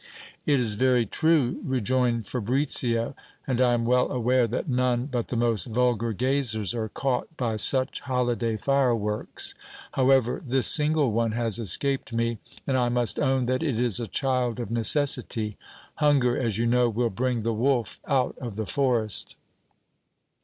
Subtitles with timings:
[0.47, 3.13] It is very true, rejoined Fabricio:
[3.45, 7.55] and I am well aware that none but the most vulgar gazers are caught by
[7.57, 9.53] such holiday fire works:
[9.91, 14.07] however, this single one has escaped me, and I must own that it is a
[14.07, 15.55] child of necessity.
[15.97, 19.35] Hunger, as you know, will bring the wolf out of the forest.